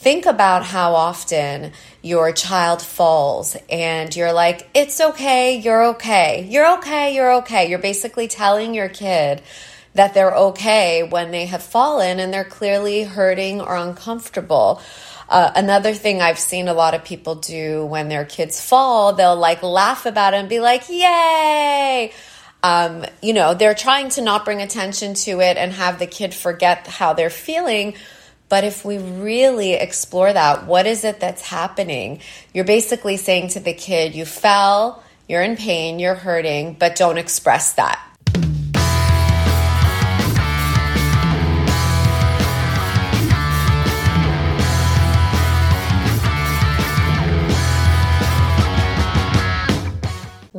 think 0.00 0.24
about 0.24 0.64
how 0.64 0.94
often 0.94 1.72
your 2.00 2.32
child 2.32 2.80
falls 2.80 3.54
and 3.68 4.16
you're 4.16 4.32
like, 4.32 4.66
it's 4.72 4.98
okay, 4.98 5.58
you're 5.58 5.88
okay, 5.88 6.48
you're 6.48 6.78
okay, 6.78 7.14
you're 7.14 7.34
okay. 7.34 7.68
You're 7.68 7.78
basically 7.78 8.26
telling 8.26 8.72
your 8.72 8.88
kid 8.88 9.42
that 9.92 10.14
they're 10.14 10.34
okay 10.34 11.02
when 11.02 11.32
they 11.32 11.44
have 11.44 11.62
fallen 11.62 12.18
and 12.18 12.32
they're 12.32 12.44
clearly 12.44 13.02
hurting 13.02 13.60
or 13.60 13.76
uncomfortable. 13.76 14.80
Uh, 15.28 15.52
another 15.54 15.92
thing 15.92 16.22
I've 16.22 16.38
seen 16.38 16.68
a 16.68 16.74
lot 16.74 16.94
of 16.94 17.04
people 17.04 17.34
do 17.34 17.84
when 17.84 18.08
their 18.08 18.24
kids 18.24 18.58
fall, 18.58 19.12
they'll 19.12 19.36
like 19.36 19.62
laugh 19.62 20.06
about 20.06 20.32
it 20.32 20.38
and 20.38 20.48
be 20.48 20.60
like, 20.60 20.88
yay! 20.88 22.10
Um, 22.62 23.04
you 23.20 23.34
know, 23.34 23.52
they're 23.52 23.74
trying 23.74 24.08
to 24.10 24.22
not 24.22 24.46
bring 24.46 24.62
attention 24.62 25.12
to 25.12 25.40
it 25.40 25.58
and 25.58 25.72
have 25.72 25.98
the 25.98 26.06
kid 26.06 26.32
forget 26.32 26.86
how 26.86 27.12
they're 27.12 27.28
feeling. 27.28 27.96
But 28.50 28.64
if 28.64 28.84
we 28.84 28.98
really 28.98 29.72
explore 29.72 30.30
that, 30.30 30.66
what 30.66 30.84
is 30.84 31.04
it 31.04 31.20
that's 31.20 31.40
happening? 31.40 32.20
You're 32.52 32.64
basically 32.64 33.16
saying 33.16 33.48
to 33.50 33.60
the 33.60 33.72
kid, 33.72 34.14
you 34.14 34.26
fell, 34.26 35.02
you're 35.28 35.40
in 35.40 35.56
pain, 35.56 36.00
you're 36.00 36.16
hurting, 36.16 36.74
but 36.74 36.96
don't 36.96 37.16
express 37.16 37.74
that. 37.74 38.04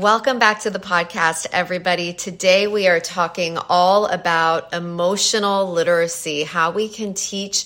Welcome 0.02 0.40
back 0.40 0.62
to 0.62 0.72
the 0.72 0.80
podcast, 0.80 1.46
everybody. 1.52 2.14
Today 2.14 2.66
we 2.66 2.88
are 2.88 3.00
talking 3.00 3.60
all 3.70 4.08
about 4.08 4.74
emotional 4.74 5.72
literacy, 5.72 6.42
how 6.42 6.72
we 6.72 6.90
can 6.90 7.14
teach 7.14 7.66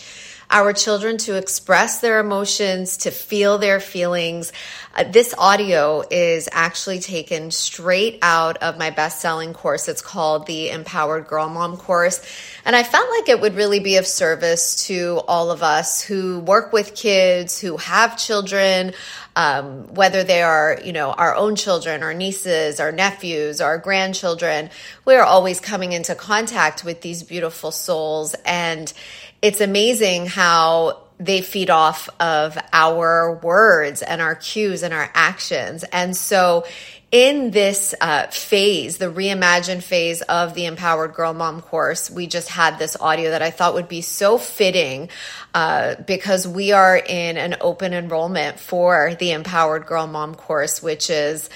our 0.55 0.71
children 0.71 1.17
to 1.17 1.35
express 1.35 1.99
their 1.99 2.17
emotions, 2.17 2.95
to 2.95 3.11
feel 3.11 3.57
their 3.57 3.81
feelings. 3.81 4.53
Uh, 4.95 5.03
this 5.03 5.35
audio 5.37 6.01
is 6.09 6.47
actually 6.49 6.99
taken 6.99 7.51
straight 7.51 8.19
out 8.21 8.55
of 8.63 8.77
my 8.77 8.89
best 8.89 9.19
selling 9.19 9.51
course. 9.51 9.89
It's 9.89 10.01
called 10.01 10.47
the 10.47 10.69
Empowered 10.69 11.27
Girl 11.27 11.49
Mom 11.49 11.75
course. 11.75 12.25
And 12.63 12.73
I 12.73 12.83
felt 12.83 13.09
like 13.09 13.27
it 13.27 13.41
would 13.41 13.55
really 13.55 13.81
be 13.81 13.97
of 13.97 14.07
service 14.07 14.87
to 14.87 15.21
all 15.27 15.51
of 15.51 15.61
us 15.61 16.01
who 16.01 16.39
work 16.39 16.71
with 16.71 16.95
kids, 16.95 17.59
who 17.59 17.75
have 17.75 18.17
children, 18.17 18.93
um, 19.35 19.93
whether 19.93 20.23
they 20.23 20.41
are, 20.41 20.79
you 20.81 20.93
know, 20.93 21.11
our 21.11 21.35
own 21.35 21.57
children, 21.57 22.01
our 22.01 22.13
nieces, 22.13 22.79
our 22.79 22.93
nephews, 22.93 23.59
our 23.59 23.77
grandchildren. 23.77 24.69
We 25.03 25.15
are 25.15 25.25
always 25.25 25.59
coming 25.59 25.91
into 25.91 26.15
contact 26.15 26.85
with 26.85 27.01
these 27.01 27.23
beautiful 27.23 27.71
souls. 27.71 28.35
And 28.45 28.93
it's 29.41 29.61
amazing 29.61 30.27
how 30.27 31.01
they 31.17 31.41
feed 31.41 31.69
off 31.69 32.09
of 32.19 32.57
our 32.73 33.35
words 33.35 34.01
and 34.01 34.21
our 34.21 34.35
cues 34.35 34.83
and 34.83 34.93
our 34.93 35.09
actions. 35.13 35.83
And 35.85 36.15
so 36.15 36.65
in 37.11 37.51
this 37.51 37.95
uh, 38.01 38.27
phase, 38.27 38.97
the 38.97 39.05
reimagine 39.05 39.81
phase 39.81 40.21
of 40.23 40.53
the 40.53 40.65
Empowered 40.65 41.13
Girl 41.13 41.33
Mom 41.33 41.61
course, 41.61 42.11
we 42.11 42.27
just 42.27 42.49
had 42.49 42.77
this 42.77 42.97
audio 42.99 43.29
that 43.29 43.41
I 43.41 43.51
thought 43.51 43.75
would 43.75 43.87
be 43.87 44.01
so 44.01 44.37
fitting 44.37 45.09
uh, 45.53 45.95
because 46.05 46.45
we 46.45 46.73
are 46.73 46.97
in 46.97 47.37
an 47.37 47.55
open 47.61 47.93
enrollment 47.93 48.59
for 48.59 49.15
the 49.17 49.31
Empowered 49.31 49.85
Girl 49.85 50.07
Mom 50.07 50.35
course, 50.35 50.83
which 50.83 51.09
is 51.09 51.49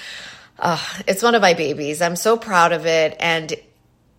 uh, 0.58 0.82
it's 1.06 1.22
one 1.22 1.34
of 1.34 1.42
my 1.42 1.54
babies. 1.54 2.00
I'm 2.00 2.16
so 2.16 2.38
proud 2.38 2.72
of 2.72 2.86
it, 2.86 3.16
and 3.18 3.52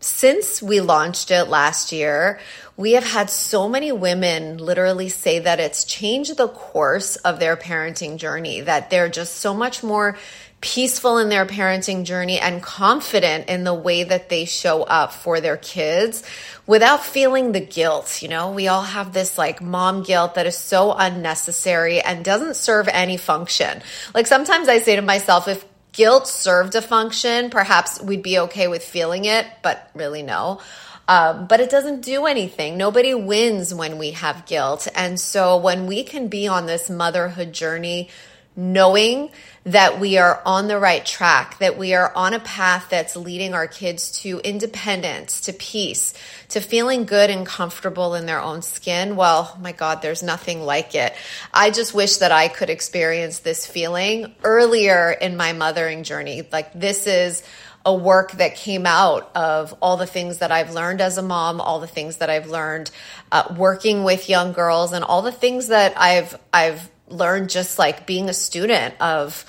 since 0.02 0.62
we 0.62 0.82
launched 0.82 1.32
it 1.32 1.46
last 1.46 1.92
year, 1.92 2.40
we 2.76 2.94
have 2.94 3.04
had 3.04 3.30
so 3.30 3.70
many 3.70 3.92
women 3.92 4.58
literally 4.58 5.10
say 5.10 5.40
that 5.40 5.60
it's 5.60 5.86
changed 5.86 6.36
the 6.38 6.48
course 6.48 7.16
of 7.18 7.40
their 7.40 7.56
parenting 7.56 8.18
journey, 8.18 8.62
that 8.62 8.90
they're 8.90 9.10
just 9.10 9.38
so 9.38 9.54
much 9.54 9.84
more 9.84 10.18
peaceful 10.60 11.18
in 11.18 11.30
their 11.30 11.46
parenting 11.46 12.04
journey 12.04 12.40
and 12.40 12.62
confident 12.62 13.50
in 13.50 13.64
the 13.64 13.74
way 13.74 14.04
that 14.04 14.30
they 14.30 14.46
show 14.46 14.84
up 14.84 15.12
for 15.12 15.40
their 15.42 15.58
kids 15.58 16.24
without 16.68 17.04
feeling 17.04 17.52
the 17.52 17.60
guilt. 17.60 18.22
You 18.22 18.30
know, 18.30 18.52
we 18.52 18.68
all 18.68 18.84
have 18.84 19.12
this 19.12 19.38
like 19.38 19.62
mom 19.62 20.04
guilt 20.04 20.36
that 20.36 20.46
is 20.46 20.58
so 20.58 20.94
unnecessary 20.94 22.00
and 22.00 22.24
doesn't 22.24 22.56
serve 22.56 22.88
any 22.88 23.18
function. 23.18 23.82
Like 24.14 24.28
sometimes 24.28 24.68
I 24.68 24.80
say 24.80 24.96
to 24.96 25.02
myself, 25.02 25.48
if 25.48 25.66
guilt 25.94 26.28
served 26.28 26.76
a 26.76 26.82
function, 26.82 27.50
perhaps 27.50 28.02
we'd 28.02 28.24
be 28.24 28.40
okay 28.40 28.68
with 28.68 28.84
feeling 28.84 29.26
it, 29.26 29.46
but 29.62 29.90
really 29.94 30.24
no. 30.24 30.62
Um, 31.08 31.48
but 31.48 31.60
it 31.60 31.70
doesn't 31.70 32.02
do 32.02 32.26
anything. 32.26 32.78
Nobody 32.78 33.14
wins 33.14 33.74
when 33.74 33.98
we 33.98 34.12
have 34.12 34.46
guilt. 34.46 34.88
And 34.96 35.20
so 35.20 35.58
when 35.58 35.88
we 35.88 36.04
can 36.04 36.28
be 36.30 36.48
on 36.48 36.68
this 36.68 36.90
motherhood 36.90 37.52
journey, 37.52 38.10
knowing 38.56 39.30
that 39.64 40.00
we 40.00 40.18
are 40.18 40.42
on 40.46 40.68
the 40.68 40.78
right 40.78 41.06
track, 41.06 41.58
that 41.60 41.78
we 41.78 41.94
are 41.94 42.12
on 42.16 42.34
a 42.34 42.40
path 42.40 42.88
that's 42.90 43.16
leading 43.16 43.54
our 43.54 43.68
kids 43.68 44.12
to 44.22 44.40
independence, 44.44 45.42
to 45.42 45.54
peace, 45.54 46.14
to 46.50 46.60
feeling 46.60 47.06
good 47.06 47.30
and 47.30 47.46
comfortable 47.46 48.16
in 48.16 48.26
their 48.26 48.42
own 48.42 48.62
skin. 48.62 49.16
Well, 49.16 49.58
my 49.62 49.72
God, 49.72 50.02
there's 50.02 50.24
nothing 50.24 50.62
like 50.62 50.96
it. 50.96 51.14
I 51.54 51.70
just 51.70 51.94
wish 51.94 52.18
that 52.18 52.32
I 52.32 52.48
could 52.48 52.70
experience 52.70 53.40
this 53.40 53.66
feeling 53.66 54.34
earlier 54.44 55.12
in 55.12 55.38
my 55.38 55.54
mothering 55.54 56.04
journey. 56.04 56.48
Like 56.52 56.74
this 56.74 57.08
is 57.08 57.44
a 57.86 57.94
work 57.94 58.34
that 58.34 58.56
came 58.56 58.86
out 58.86 59.32
of 59.36 59.74
all 59.82 59.98
the 59.98 60.06
things 60.06 60.40
that 60.40 60.52
I've 60.52 60.74
learned 60.74 61.02
as 61.02 61.18
a 61.18 61.24
mom, 61.24 61.60
all 61.60 61.80
the 61.80 61.88
things 61.88 62.18
that 62.18 62.30
I've 62.30 62.48
learned 62.48 62.92
uh, 63.32 63.54
working 63.58 64.04
with 64.04 64.30
young 64.30 64.54
girls, 64.54 64.94
and 64.94 65.04
all 65.04 65.22
the 65.22 65.32
things 65.32 65.68
that 65.68 65.98
I've 65.98 66.38
I've 66.54 66.90
learned 67.12 67.50
just 67.50 67.78
like 67.78 68.06
being 68.06 68.30
a 68.30 68.34
student 68.34 68.96
of 69.00 69.46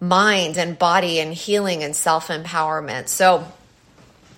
mind 0.00 0.56
and 0.58 0.78
body 0.78 1.20
and 1.20 1.32
healing 1.32 1.82
and 1.84 1.94
self 1.94 2.28
empowerment. 2.28 3.08
So 3.08 3.46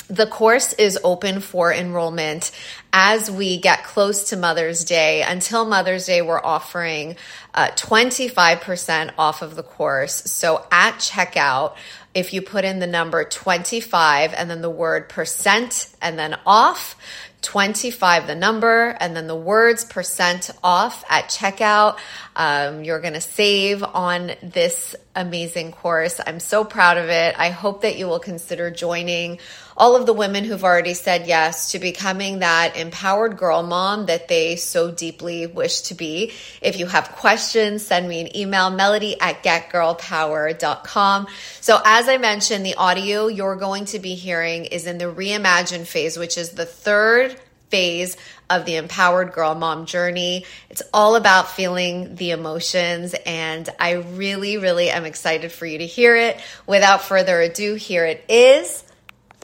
the 0.08 0.26
course 0.26 0.74
is 0.74 0.98
open 1.02 1.40
for 1.40 1.72
enrollment 1.72 2.50
as 2.92 3.30
we 3.30 3.58
get 3.58 3.84
close 3.84 4.30
to 4.30 4.36
Mother's 4.36 4.84
Day. 4.84 5.22
Until 5.22 5.64
Mother's 5.64 6.06
Day, 6.06 6.20
we're 6.20 6.44
offering 6.44 7.16
uh, 7.54 7.68
25% 7.68 9.12
off 9.16 9.40
of 9.40 9.56
the 9.56 9.62
course. 9.62 10.14
So 10.30 10.66
at 10.70 10.96
checkout, 10.96 11.76
if 12.14 12.32
you 12.32 12.42
put 12.42 12.64
in 12.64 12.78
the 12.78 12.86
number 12.86 13.24
25 13.24 14.34
and 14.34 14.50
then 14.50 14.60
the 14.60 14.70
word 14.70 15.08
percent 15.08 15.88
and 16.02 16.18
then 16.18 16.38
off, 16.46 16.96
25 17.44 18.26
the 18.26 18.34
number 18.34 18.88
and 18.98 19.14
then 19.14 19.26
the 19.26 19.36
words 19.36 19.84
percent 19.84 20.50
off 20.62 21.04
at 21.08 21.26
checkout. 21.26 21.98
Um, 22.34 22.82
you're 22.82 23.00
going 23.00 23.14
to 23.14 23.20
save 23.20 23.82
on 23.84 24.32
this 24.42 24.96
amazing 25.16 25.72
course 25.72 26.20
i'm 26.26 26.40
so 26.40 26.64
proud 26.64 26.96
of 26.96 27.08
it 27.08 27.34
i 27.38 27.50
hope 27.50 27.82
that 27.82 27.96
you 27.96 28.06
will 28.06 28.20
consider 28.20 28.70
joining 28.70 29.38
all 29.76 29.96
of 29.96 30.06
the 30.06 30.12
women 30.12 30.44
who've 30.44 30.62
already 30.62 30.94
said 30.94 31.26
yes 31.26 31.72
to 31.72 31.78
becoming 31.78 32.38
that 32.40 32.76
empowered 32.76 33.36
girl 33.36 33.62
mom 33.62 34.06
that 34.06 34.28
they 34.28 34.56
so 34.56 34.90
deeply 34.90 35.46
wish 35.46 35.82
to 35.82 35.94
be. 35.94 36.32
If 36.60 36.78
you 36.78 36.86
have 36.86 37.10
questions, 37.12 37.84
send 37.84 38.08
me 38.08 38.20
an 38.20 38.36
email, 38.36 38.70
melody 38.70 39.20
at 39.20 39.42
getgirlpower.com. 39.42 41.26
So 41.60 41.80
as 41.84 42.08
I 42.08 42.18
mentioned, 42.18 42.64
the 42.64 42.76
audio 42.76 43.26
you're 43.26 43.56
going 43.56 43.86
to 43.86 43.98
be 43.98 44.14
hearing 44.14 44.66
is 44.66 44.86
in 44.86 44.98
the 44.98 45.06
reimagine 45.06 45.86
phase, 45.86 46.16
which 46.16 46.38
is 46.38 46.50
the 46.50 46.66
third 46.66 47.36
phase 47.74 48.16
of 48.48 48.66
the 48.66 48.76
empowered 48.76 49.32
girl 49.32 49.56
mom 49.56 49.84
journey. 49.84 50.44
It's 50.70 50.82
all 50.92 51.16
about 51.16 51.50
feeling 51.50 52.14
the 52.14 52.30
emotions, 52.30 53.16
and 53.26 53.68
I 53.80 53.94
really, 53.94 54.58
really 54.58 54.90
am 54.90 55.04
excited 55.04 55.50
for 55.50 55.66
you 55.66 55.78
to 55.78 55.86
hear 55.86 56.14
it. 56.14 56.40
Without 56.68 57.02
further 57.02 57.40
ado, 57.40 57.74
here 57.74 58.06
it 58.06 58.24
is. 58.28 58.84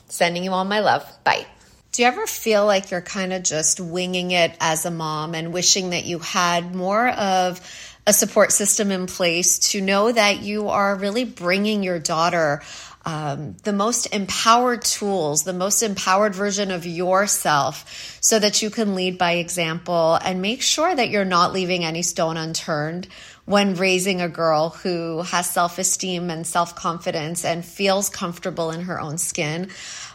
Sending 0.07 0.45
you 0.45 0.53
all 0.53 0.65
my 0.65 0.79
love. 0.79 1.05
Bye. 1.25 1.45
Do 1.91 2.03
you 2.03 2.09
ever 2.09 2.25
feel 2.29 2.65
like 2.67 2.93
you're 2.93 3.01
kind 3.01 3.33
of 3.33 3.43
just 3.43 3.81
winging 3.81 4.31
it 4.31 4.53
as 4.61 4.87
a 4.87 4.93
mom 4.93 5.35
and 5.35 5.53
wishing 5.53 5.91
that 5.91 6.05
you 6.05 6.21
had 6.21 6.73
more 6.73 7.09
of 7.09 7.61
a 8.07 8.13
support 8.13 8.53
system 8.53 8.93
in 8.93 9.07
place 9.07 9.59
to 9.71 9.81
know 9.81 10.13
that 10.13 10.41
you 10.41 10.69
are 10.69 10.95
really 10.95 11.25
bringing 11.25 11.83
your 11.83 11.99
daughter 11.99 12.63
um, 13.05 13.57
the 13.63 13.73
most 13.73 14.07
empowered 14.15 14.83
tools, 14.83 15.45
the 15.45 15.53
most 15.53 15.83
empowered 15.83 16.35
version 16.35 16.71
of 16.71 16.85
yourself, 16.85 18.19
so 18.21 18.39
that 18.39 18.63
you 18.63 18.71
can 18.71 18.95
lead 18.95 19.17
by 19.17 19.33
example 19.33 20.19
and 20.23 20.43
make 20.43 20.63
sure 20.63 20.95
that 20.95 21.09
you're 21.09 21.25
not 21.25 21.53
leaving 21.53 21.85
any 21.85 22.03
stone 22.03 22.37
unturned 22.37 23.09
when 23.47 23.75
raising 23.75 24.21
a 24.21 24.29
girl 24.29 24.71
who 24.71 25.23
has 25.23 25.51
self 25.51 25.79
esteem 25.79 26.31
and 26.31 26.47
self 26.47 26.75
confidence 26.77 27.45
and 27.45 27.65
feels 27.65 28.09
comfortable 28.09 28.71
in 28.71 28.83
her 28.83 29.01
own 29.01 29.19
skin. 29.19 29.71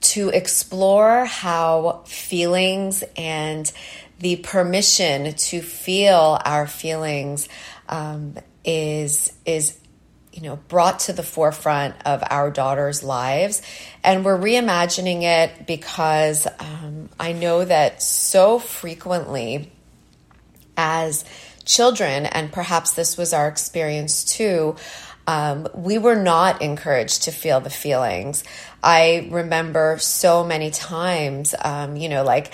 to 0.00 0.28
explore 0.28 1.24
how 1.24 2.02
feelings 2.06 3.02
and 3.16 3.72
the 4.20 4.36
permission 4.36 5.34
to 5.34 5.60
feel 5.62 6.38
our 6.44 6.66
feelings 6.66 7.48
um, 7.88 8.34
is 8.68 9.32
is 9.46 9.78
you 10.30 10.42
know 10.42 10.56
brought 10.68 11.00
to 11.00 11.14
the 11.14 11.22
forefront 11.22 11.94
of 12.04 12.22
our 12.28 12.50
daughters' 12.50 13.02
lives, 13.02 13.62
and 14.04 14.24
we're 14.24 14.38
reimagining 14.38 15.22
it 15.22 15.66
because 15.66 16.46
um, 16.60 17.08
I 17.18 17.32
know 17.32 17.64
that 17.64 18.02
so 18.02 18.58
frequently 18.58 19.72
as 20.76 21.24
children, 21.64 22.26
and 22.26 22.52
perhaps 22.52 22.92
this 22.92 23.16
was 23.16 23.32
our 23.32 23.48
experience 23.48 24.24
too. 24.24 24.76
Um, 25.28 25.68
we 25.74 25.98
were 25.98 26.16
not 26.16 26.62
encouraged 26.62 27.24
to 27.24 27.32
feel 27.32 27.60
the 27.60 27.68
feelings. 27.68 28.44
I 28.82 29.28
remember 29.30 29.98
so 30.00 30.42
many 30.42 30.70
times, 30.70 31.54
um, 31.62 31.96
you 31.96 32.08
know, 32.08 32.24
like 32.24 32.50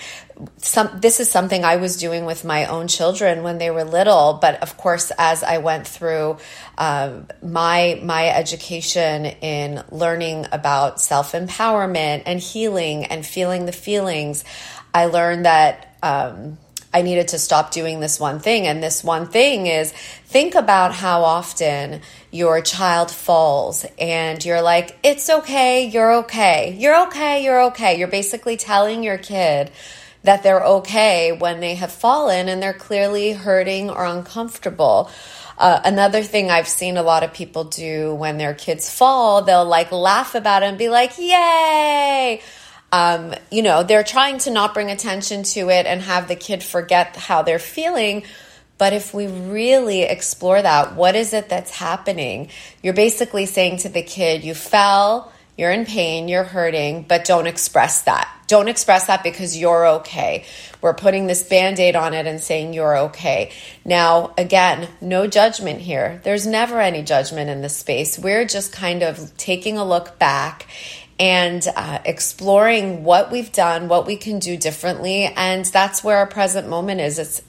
some, 0.57 0.89
this 0.99 1.21
is 1.21 1.31
something 1.31 1.63
I 1.63 1.77
was 1.77 1.95
doing 1.95 2.25
with 2.25 2.43
my 2.43 2.65
own 2.65 2.89
children 2.89 3.43
when 3.43 3.59
they 3.59 3.71
were 3.71 3.85
little. 3.85 4.39
But 4.41 4.61
of 4.61 4.75
course, 4.75 5.09
as 5.17 5.41
I 5.41 5.59
went 5.59 5.87
through 5.87 6.37
um, 6.77 7.27
my 7.41 7.97
my 8.03 8.27
education 8.27 9.25
in 9.25 9.81
learning 9.89 10.47
about 10.51 10.99
self 10.99 11.31
empowerment 11.31 12.23
and 12.25 12.41
healing 12.41 13.05
and 13.05 13.25
feeling 13.25 13.67
the 13.67 13.71
feelings, 13.71 14.43
I 14.93 15.05
learned 15.05 15.45
that. 15.45 15.95
Um, 16.03 16.57
I 16.95 17.01
needed 17.01 17.27
to 17.29 17.39
stop 17.39 17.71
doing 17.71 17.99
this 17.99 18.21
one 18.21 18.39
thing. 18.39 18.67
And 18.67 18.81
this 18.81 19.03
one 19.03 19.27
thing 19.27 19.67
is 19.67 19.91
think 20.27 20.55
about 20.55 20.93
how 20.93 21.23
often 21.23 21.99
your 22.31 22.61
child 22.61 23.11
falls 23.11 23.85
and 23.99 24.43
you're 24.45 24.61
like, 24.61 24.97
it's 25.03 25.29
okay, 25.29 25.87
you're 25.87 26.13
okay, 26.19 26.73
you're 26.79 27.07
okay, 27.07 27.43
you're 27.43 27.63
okay. 27.63 27.99
You're 27.99 28.07
basically 28.07 28.55
telling 28.55 29.03
your 29.03 29.17
kid 29.17 29.71
that 30.23 30.41
they're 30.41 30.63
okay 30.63 31.33
when 31.33 31.59
they 31.59 31.75
have 31.75 31.91
fallen 31.91 32.47
and 32.47 32.63
they're 32.63 32.71
clearly 32.71 33.33
hurting 33.33 33.89
or 33.89 34.05
uncomfortable. 34.05 35.11
Uh, 35.57 35.81
another 35.83 36.23
thing 36.23 36.49
I've 36.49 36.67
seen 36.67 36.95
a 36.95 37.03
lot 37.03 37.23
of 37.23 37.33
people 37.33 37.65
do 37.65 38.15
when 38.15 38.37
their 38.37 38.53
kids 38.53 38.89
fall, 38.89 39.41
they'll 39.41 39.65
like 39.65 39.91
laugh 39.91 40.33
about 40.33 40.63
it 40.63 40.67
and 40.67 40.77
be 40.77 40.87
like, 40.87 41.17
yay! 41.17 42.41
Um, 42.95 43.33
you 43.51 43.61
know, 43.61 43.83
they're 43.83 44.05
trying 44.05 44.37
to 44.39 44.51
not 44.51 44.73
bring 44.73 44.89
attention 44.89 45.43
to 45.43 45.69
it 45.69 45.85
and 45.85 46.01
have 46.01 46.29
the 46.29 46.35
kid 46.37 46.63
forget 46.63 47.17
how 47.17 47.41
they're 47.41 47.59
feeling. 47.59 48.23
But 48.77 48.93
if 48.93 49.13
we 49.13 49.27
really 49.27 50.03
explore 50.03 50.61
that, 50.61 50.95
what 50.95 51.13
is 51.15 51.33
it 51.33 51.49
that's 51.49 51.71
happening? 51.71 52.49
You're 52.81 52.93
basically 52.93 53.47
saying 53.47 53.79
to 53.79 53.89
the 53.89 54.01
kid, 54.01 54.45
you 54.45 54.53
fell, 54.53 55.33
you're 55.57 55.71
in 55.71 55.85
pain, 55.85 56.29
you're 56.29 56.45
hurting, 56.45 57.03
but 57.03 57.25
don't 57.25 57.47
express 57.47 58.03
that. 58.03 58.29
Don't 58.47 58.69
express 58.69 59.07
that 59.07 59.23
because 59.23 59.57
you're 59.57 59.87
okay. 59.99 60.45
We're 60.79 60.93
putting 60.93 61.27
this 61.27 61.43
band 61.43 61.79
aid 61.79 61.97
on 61.97 62.13
it 62.13 62.27
and 62.27 62.39
saying 62.39 62.73
you're 62.73 62.97
okay. 63.09 63.51
Now, 63.83 64.33
again, 64.37 64.87
no 65.01 65.27
judgment 65.27 65.81
here. 65.81 66.21
There's 66.23 66.47
never 66.47 66.79
any 66.79 67.03
judgment 67.03 67.49
in 67.49 67.61
this 67.61 67.75
space. 67.75 68.17
We're 68.17 68.45
just 68.45 68.71
kind 68.71 69.03
of 69.03 69.35
taking 69.35 69.77
a 69.77 69.85
look 69.85 70.17
back 70.17 70.67
and 71.19 71.65
uh, 71.75 71.99
exploring 72.05 73.03
what 73.03 73.31
we've 73.31 73.51
done, 73.51 73.87
what 73.87 74.05
we 74.05 74.17
can 74.17 74.39
do 74.39 74.57
differently. 74.57 75.25
And 75.25 75.65
that's 75.65 76.03
where 76.03 76.17
our 76.17 76.27
present 76.27 76.67
moment 76.67 77.01
is. 77.01 77.19
It's 77.19 77.41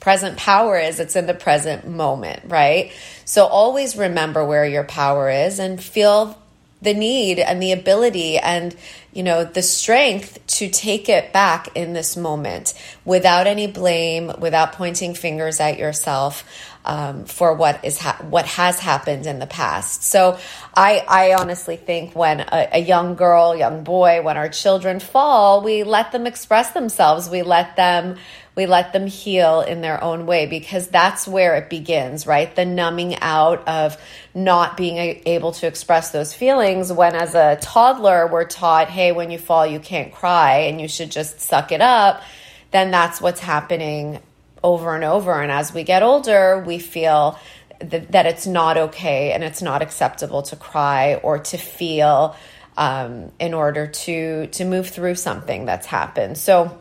present 0.00 0.36
power 0.36 0.78
is, 0.78 1.00
it's 1.00 1.16
in 1.16 1.26
the 1.26 1.34
present 1.34 1.88
moment, 1.88 2.42
right? 2.46 2.92
So 3.24 3.46
always 3.46 3.96
remember 3.96 4.44
where 4.44 4.66
your 4.66 4.84
power 4.84 5.30
is 5.30 5.58
and 5.58 5.82
feel 5.82 6.38
the 6.82 6.94
need 6.94 7.38
and 7.38 7.62
the 7.62 7.72
ability 7.72 8.38
and 8.38 8.76
you 9.12 9.22
know 9.22 9.42
the 9.42 9.62
strength 9.62 10.38
to 10.46 10.68
take 10.68 11.08
it 11.08 11.32
back 11.32 11.68
in 11.74 11.94
this 11.94 12.16
moment 12.16 12.74
without 13.04 13.46
any 13.46 13.66
blame 13.66 14.30
without 14.38 14.74
pointing 14.74 15.14
fingers 15.14 15.60
at 15.60 15.78
yourself 15.78 16.44
um, 16.84 17.24
for 17.24 17.54
what 17.54 17.84
is 17.84 17.98
ha- 17.98 18.18
what 18.28 18.46
has 18.46 18.78
happened 18.78 19.26
in 19.26 19.38
the 19.38 19.46
past. 19.46 20.02
So 20.02 20.38
I 20.74 21.04
I 21.08 21.34
honestly 21.34 21.76
think 21.76 22.14
when 22.14 22.40
a, 22.40 22.68
a 22.72 22.78
young 22.78 23.14
girl, 23.14 23.56
young 23.56 23.84
boy, 23.84 24.22
when 24.22 24.36
our 24.36 24.48
children 24.48 25.00
fall, 25.00 25.62
we 25.62 25.82
let 25.82 26.12
them 26.12 26.26
express 26.26 26.72
themselves. 26.72 27.28
We 27.28 27.42
let 27.42 27.76
them 27.76 28.16
we 28.56 28.66
let 28.66 28.92
them 28.92 29.06
heal 29.06 29.62
in 29.62 29.80
their 29.80 30.02
own 30.02 30.26
way 30.26 30.46
because 30.46 30.86
that's 30.88 31.26
where 31.26 31.56
it 31.56 31.68
begins, 31.68 32.26
right? 32.26 32.54
The 32.54 32.64
numbing 32.64 33.16
out 33.20 33.66
of 33.66 33.96
not 34.32 34.76
being 34.76 35.22
able 35.26 35.52
to 35.52 35.66
express 35.66 36.10
those 36.10 36.34
feelings 36.34 36.92
when 36.92 37.16
as 37.16 37.34
a 37.34 37.56
toddler 37.60 38.28
we're 38.28 38.44
taught, 38.44 38.88
hey, 38.88 39.10
when 39.10 39.30
you 39.30 39.38
fall, 39.38 39.66
you 39.66 39.80
can't 39.80 40.12
cry 40.12 40.58
and 40.68 40.80
you 40.80 40.86
should 40.86 41.10
just 41.10 41.40
suck 41.40 41.72
it 41.72 41.80
up. 41.80 42.22
Then 42.70 42.90
that's 42.90 43.20
what's 43.20 43.40
happening 43.40 44.20
over 44.64 44.96
and 44.96 45.04
over. 45.04 45.40
And 45.40 45.52
as 45.52 45.72
we 45.72 45.84
get 45.84 46.02
older, 46.02 46.64
we 46.66 46.80
feel 46.80 47.38
that, 47.78 48.10
that 48.12 48.26
it's 48.26 48.46
not 48.46 48.76
okay 48.76 49.32
and 49.32 49.44
it's 49.44 49.62
not 49.62 49.82
acceptable 49.82 50.42
to 50.42 50.56
cry 50.56 51.16
or 51.16 51.38
to 51.38 51.58
feel 51.58 52.34
um, 52.76 53.30
in 53.38 53.54
order 53.54 53.86
to 53.86 54.48
to 54.48 54.64
move 54.64 54.88
through 54.88 55.14
something 55.14 55.66
that's 55.66 55.86
happened. 55.86 56.36
So 56.38 56.80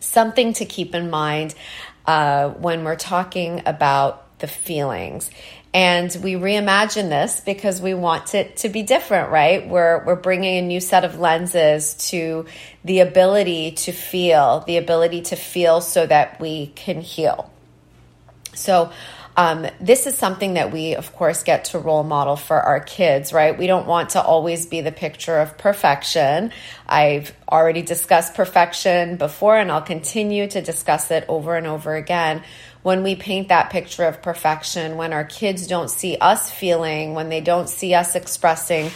something 0.00 0.54
to 0.54 0.64
keep 0.64 0.94
in 0.94 1.10
mind 1.10 1.54
uh, 2.06 2.50
when 2.50 2.84
we're 2.84 2.96
talking 2.96 3.62
about 3.66 4.38
the 4.38 4.46
feelings. 4.46 5.30
And 5.74 6.14
we 6.22 6.34
reimagine 6.34 7.08
this 7.08 7.40
because 7.40 7.80
we 7.80 7.94
want 7.94 8.34
it 8.34 8.58
to 8.58 8.68
be 8.68 8.82
different, 8.82 9.30
right? 9.30 9.66
We're, 9.66 10.04
we're 10.04 10.16
bringing 10.16 10.56
a 10.56 10.66
new 10.66 10.80
set 10.80 11.04
of 11.04 11.18
lenses 11.18 11.94
to 12.10 12.44
the 12.84 13.00
ability 13.00 13.72
to 13.72 13.92
feel, 13.92 14.60
the 14.66 14.76
ability 14.76 15.22
to 15.22 15.36
feel 15.36 15.80
so 15.80 16.04
that 16.04 16.38
we 16.40 16.66
can 16.68 17.00
heal. 17.00 17.50
So, 18.54 18.92
um, 19.34 19.66
this 19.80 20.06
is 20.06 20.16
something 20.18 20.54
that 20.54 20.72
we, 20.72 20.94
of 20.94 21.14
course, 21.14 21.42
get 21.42 21.64
to 21.66 21.78
role 21.78 22.04
model 22.04 22.36
for 22.36 22.60
our 22.60 22.80
kids, 22.80 23.32
right? 23.32 23.56
We 23.56 23.66
don't 23.66 23.86
want 23.86 24.10
to 24.10 24.22
always 24.22 24.66
be 24.66 24.82
the 24.82 24.92
picture 24.92 25.38
of 25.38 25.56
perfection. 25.56 26.52
I've 26.86 27.34
already 27.50 27.80
discussed 27.80 28.34
perfection 28.34 29.16
before, 29.16 29.56
and 29.56 29.72
I'll 29.72 29.80
continue 29.80 30.48
to 30.48 30.60
discuss 30.60 31.10
it 31.10 31.24
over 31.28 31.56
and 31.56 31.66
over 31.66 31.94
again 31.94 32.42
when 32.82 33.02
we 33.02 33.14
paint 33.14 33.48
that 33.48 33.70
picture 33.70 34.04
of 34.04 34.22
perfection, 34.22 34.96
when 34.96 35.12
our 35.12 35.24
kids 35.24 35.66
don't 35.66 35.90
see 35.90 36.16
us 36.20 36.50
feeling, 36.50 37.14
when 37.14 37.28
they 37.28 37.40
don't 37.40 37.68
see 37.68 37.94
us 37.94 38.14
expressing 38.14 38.90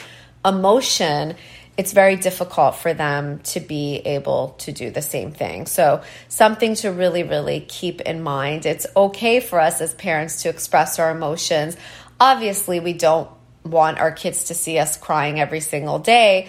emotion, 0.45 1.37
it's 1.77 1.93
very 1.93 2.17
difficult 2.17 2.77
for 2.77 2.95
them 2.95 3.41
to 3.41 3.61
be 3.61 3.97
able 3.99 4.55
to 4.59 4.73
do 4.73 4.91
the 4.91 5.03
same 5.03 5.31
thing. 5.33 5.67
So, 5.67 6.03
something 6.29 6.75
to 6.77 6.91
really, 6.91 7.23
really 7.23 7.61
keep 7.61 8.01
in 8.01 8.23
mind. 8.23 8.65
It's 8.65 8.87
okay 8.97 9.41
for 9.41 9.61
us 9.61 9.81
as 9.81 9.95
parents 9.95 10.43
to 10.43 10.49
express 10.49 10.99
our 10.99 11.11
emotions. 11.11 11.77
Obviously, 12.19 12.81
we 12.81 12.95
don't 12.95 13.31
want 13.63 13.99
our 13.99 14.13
kids 14.13 14.45
to 14.45 14.55
see 14.55 14.79
us 14.79 14.97
crying 14.97 15.39
every 15.39 15.61
single 15.61 15.99
day, 15.99 16.49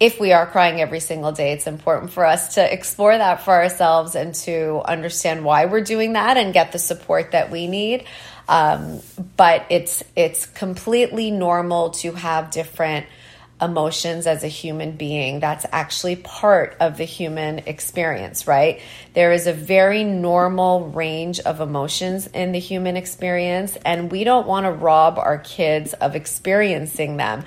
if 0.00 0.18
we 0.18 0.32
are 0.32 0.46
crying 0.46 0.80
every 0.80 1.00
single 1.00 1.32
day, 1.32 1.52
it's 1.52 1.66
important 1.66 2.10
for 2.10 2.24
us 2.24 2.56
to 2.56 2.72
explore 2.72 3.16
that 3.16 3.42
for 3.42 3.54
ourselves 3.54 4.14
and 4.14 4.34
to 4.34 4.82
understand 4.84 5.44
why 5.44 5.66
we're 5.66 5.84
doing 5.84 6.14
that 6.14 6.36
and 6.36 6.52
get 6.52 6.72
the 6.72 6.78
support 6.78 7.30
that 7.30 7.50
we 7.50 7.66
need. 7.66 8.04
Um, 8.48 9.00
but 9.36 9.66
it's 9.70 10.04
it's 10.16 10.46
completely 10.46 11.30
normal 11.30 11.90
to 11.90 12.12
have 12.12 12.50
different 12.50 13.06
emotions 13.62 14.26
as 14.26 14.42
a 14.42 14.48
human 14.48 14.92
being. 14.92 15.40
That's 15.40 15.64
actually 15.70 16.16
part 16.16 16.76
of 16.80 16.98
the 16.98 17.04
human 17.04 17.60
experience, 17.60 18.46
right? 18.46 18.80
There 19.14 19.32
is 19.32 19.46
a 19.46 19.52
very 19.52 20.04
normal 20.04 20.88
range 20.88 21.40
of 21.40 21.60
emotions 21.60 22.26
in 22.26 22.52
the 22.52 22.58
human 22.58 22.96
experience, 22.96 23.76
and 23.84 24.10
we 24.10 24.24
don't 24.24 24.46
want 24.46 24.66
to 24.66 24.72
rob 24.72 25.18
our 25.18 25.38
kids 25.38 25.94
of 25.94 26.16
experiencing 26.16 27.16
them 27.16 27.44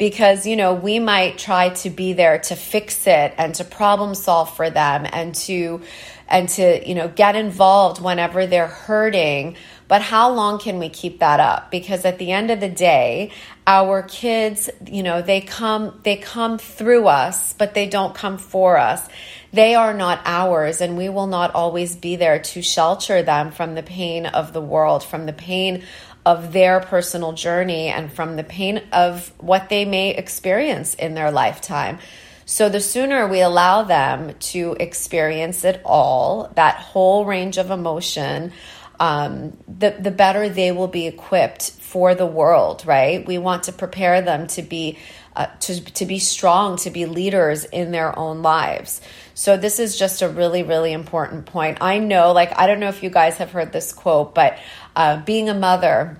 because, 0.00 0.46
you 0.46 0.56
know, 0.56 0.72
we 0.72 0.98
might 0.98 1.36
try 1.36 1.68
to 1.68 1.90
be 1.90 2.14
there 2.14 2.38
to 2.38 2.56
fix 2.56 3.06
it 3.06 3.34
and 3.36 3.54
to 3.56 3.64
problem 3.64 4.14
solve 4.14 4.56
for 4.56 4.70
them 4.70 5.06
and 5.12 5.34
to 5.34 5.82
and 6.26 6.48
to, 6.48 6.88
you 6.88 6.94
know, 6.94 7.08
get 7.08 7.36
involved 7.36 8.00
whenever 8.00 8.46
they're 8.46 8.66
hurting 8.66 9.56
but 9.90 10.02
how 10.02 10.30
long 10.32 10.60
can 10.60 10.78
we 10.78 10.88
keep 10.88 11.18
that 11.18 11.40
up? 11.40 11.72
Because 11.72 12.04
at 12.04 12.18
the 12.18 12.30
end 12.30 12.52
of 12.52 12.60
the 12.60 12.68
day, 12.68 13.32
our 13.66 14.04
kids, 14.04 14.70
you 14.86 15.02
know, 15.02 15.20
they 15.20 15.40
come 15.40 15.98
they 16.04 16.14
come 16.14 16.58
through 16.58 17.08
us, 17.08 17.54
but 17.54 17.74
they 17.74 17.88
don't 17.88 18.14
come 18.14 18.38
for 18.38 18.78
us. 18.78 19.04
They 19.52 19.74
are 19.74 19.92
not 19.92 20.20
ours 20.24 20.80
and 20.80 20.96
we 20.96 21.08
will 21.08 21.26
not 21.26 21.56
always 21.56 21.96
be 21.96 22.14
there 22.14 22.38
to 22.38 22.62
shelter 22.62 23.24
them 23.24 23.50
from 23.50 23.74
the 23.74 23.82
pain 23.82 24.26
of 24.26 24.52
the 24.52 24.60
world, 24.60 25.02
from 25.02 25.26
the 25.26 25.32
pain 25.32 25.82
of 26.30 26.52
their 26.52 26.80
personal 26.80 27.32
journey 27.32 27.88
and 27.88 28.12
from 28.12 28.36
the 28.36 28.44
pain 28.44 28.82
of 28.92 29.32
what 29.38 29.68
they 29.68 29.84
may 29.84 30.14
experience 30.14 30.94
in 30.94 31.14
their 31.14 31.30
lifetime. 31.30 31.98
So 32.46 32.68
the 32.68 32.80
sooner 32.80 33.26
we 33.26 33.40
allow 33.40 33.82
them 33.82 34.34
to 34.52 34.76
experience 34.78 35.64
it 35.64 35.80
all, 35.84 36.52
that 36.56 36.76
whole 36.76 37.24
range 37.24 37.58
of 37.58 37.70
emotion, 37.70 38.52
um, 38.98 39.56
the 39.66 39.90
the 40.06 40.10
better 40.10 40.48
they 40.48 40.72
will 40.72 40.88
be 40.88 41.06
equipped 41.06 41.70
for 41.70 42.14
the 42.14 42.26
world. 42.26 42.84
Right? 42.86 43.26
We 43.26 43.38
want 43.38 43.64
to 43.64 43.72
prepare 43.72 44.22
them 44.22 44.46
to 44.48 44.62
be 44.62 44.98
uh, 45.36 45.46
to 45.60 45.80
to 45.80 46.06
be 46.06 46.18
strong, 46.18 46.76
to 46.78 46.90
be 46.90 47.06
leaders 47.06 47.64
in 47.64 47.92
their 47.92 48.18
own 48.18 48.42
lives. 48.42 49.00
So 49.34 49.56
this 49.56 49.78
is 49.78 49.96
just 49.96 50.22
a 50.22 50.28
really 50.28 50.62
really 50.62 50.92
important 50.92 51.46
point. 51.46 51.78
I 51.80 51.98
know, 51.98 52.32
like 52.32 52.56
I 52.58 52.66
don't 52.66 52.80
know 52.80 52.88
if 52.88 53.02
you 53.02 53.10
guys 53.10 53.38
have 53.38 53.52
heard 53.52 53.72
this 53.72 53.92
quote, 53.92 54.34
but 54.34 54.58
uh, 54.96 55.22
being 55.24 55.48
a 55.48 55.54
mother 55.54 56.18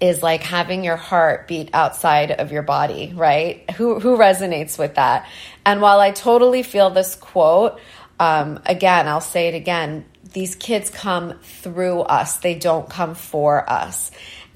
is 0.00 0.22
like 0.22 0.42
having 0.42 0.82
your 0.82 0.96
heart 0.96 1.46
beat 1.46 1.70
outside 1.72 2.32
of 2.32 2.50
your 2.50 2.62
body, 2.62 3.12
right? 3.14 3.70
Who 3.72 4.00
who 4.00 4.16
resonates 4.16 4.78
with 4.78 4.96
that? 4.96 5.28
And 5.64 5.80
while 5.80 6.00
I 6.00 6.10
totally 6.10 6.62
feel 6.62 6.90
this 6.90 7.14
quote, 7.14 7.80
um, 8.18 8.60
again, 8.66 9.08
I'll 9.08 9.20
say 9.20 9.48
it 9.48 9.54
again 9.54 10.04
these 10.32 10.54
kids 10.54 10.90
come 10.90 11.38
through 11.42 12.00
us, 12.00 12.38
they 12.38 12.54
don't 12.54 12.88
come 12.88 13.14
for 13.14 13.68
us. 13.68 14.10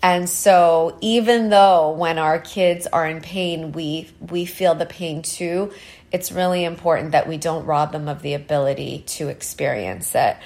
And 0.06 0.30
so 0.30 0.98
even 1.00 1.48
though 1.48 1.90
when 1.90 2.20
our 2.20 2.38
kids 2.38 2.86
are 2.86 3.04
in 3.04 3.20
pain, 3.20 3.72
we 3.72 4.08
we 4.20 4.44
feel 4.44 4.76
the 4.76 4.86
pain 4.86 5.22
too, 5.22 5.72
it's 6.12 6.30
really 6.30 6.62
important 6.62 7.10
that 7.10 7.26
we 7.26 7.38
don't 7.38 7.66
rob 7.66 7.90
them 7.90 8.06
of 8.06 8.22
the 8.22 8.34
ability 8.34 9.02
to 9.18 9.26
experience 9.26 10.14
it. 10.14 10.36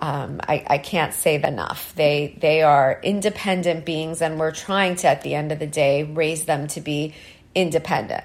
Um, 0.00 0.40
I, 0.48 0.64
I 0.66 0.78
can't 0.78 1.12
say 1.12 1.34
enough. 1.34 1.94
They 1.96 2.38
they 2.40 2.62
are 2.62 2.98
independent 3.02 3.84
beings, 3.84 4.22
and 4.22 4.40
we're 4.40 4.52
trying 4.52 4.96
to, 4.96 5.08
at 5.08 5.20
the 5.20 5.34
end 5.34 5.52
of 5.52 5.58
the 5.58 5.66
day, 5.66 6.02
raise 6.02 6.46
them 6.46 6.66
to 6.68 6.80
be 6.80 7.12
independent. 7.54 8.24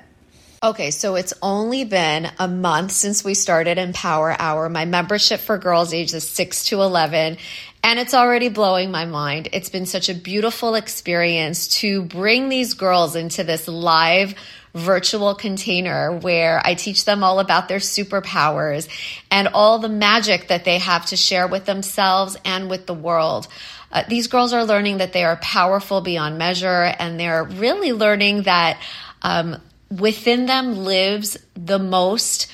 Okay, 0.63 0.89
so 0.91 1.15
it's 1.15 1.33
only 1.41 1.83
been 1.83 2.31
a 2.39 2.47
month 2.47 2.91
since 2.91 3.23
we 3.23 3.33
started 3.33 3.77
Empower 3.77 4.35
Hour, 4.39 4.69
my 4.69 4.85
membership 4.85 5.41
for 5.41 5.57
girls 5.57 5.93
ages 5.93 6.27
6 6.27 6.65
to 6.65 6.81
11, 6.81 7.37
and 7.85 7.99
it's 7.99 8.15
already 8.15 8.49
blowing 8.49 8.89
my 8.89 9.05
mind. 9.05 9.49
It's 9.53 9.69
been 9.69 9.85
such 9.85 10.09
a 10.09 10.15
beautiful 10.15 10.73
experience 10.73 11.67
to 11.81 12.01
bring 12.01 12.49
these 12.49 12.73
girls 12.73 13.15
into 13.15 13.43
this 13.43 13.67
live 13.67 14.33
virtual 14.73 15.35
container 15.35 16.11
where 16.17 16.59
I 16.65 16.73
teach 16.73 17.05
them 17.05 17.23
all 17.23 17.39
about 17.39 17.67
their 17.67 17.77
superpowers 17.77 18.89
and 19.29 19.49
all 19.49 19.77
the 19.77 19.87
magic 19.87 20.47
that 20.47 20.65
they 20.65 20.79
have 20.79 21.05
to 21.05 21.15
share 21.15 21.45
with 21.45 21.65
themselves 21.65 22.35
and 22.43 22.71
with 22.71 22.87
the 22.87 22.95
world. 22.95 23.47
Uh, 23.91 24.01
these 24.09 24.25
girls 24.25 24.51
are 24.51 24.65
learning 24.65 24.97
that 24.97 25.13
they 25.13 25.23
are 25.23 25.37
powerful 25.37 26.01
beyond 26.01 26.39
measure, 26.39 26.91
and 26.97 27.19
they're 27.19 27.43
really 27.43 27.93
learning 27.93 28.43
that 28.43 28.81
um, 29.21 29.61
within 29.91 30.47
them 30.47 30.75
lives 30.75 31.37
the 31.53 31.77
most 31.77 32.51